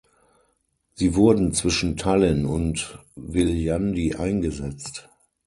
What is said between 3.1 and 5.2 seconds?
Viljandi eingesetzt.